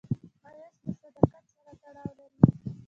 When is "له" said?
0.87-0.91